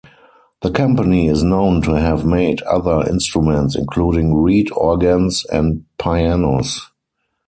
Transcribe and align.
The 0.63 0.71
company 0.71 1.27
is 1.27 1.43
known 1.43 1.83
to 1.83 1.91
have 1.91 2.25
made 2.25 2.63
other 2.63 3.07
instruments, 3.07 3.75
including 3.75 4.33
reed 4.33 4.71
organs 4.71 5.45
and 5.53 5.85
pianos. 5.99 6.89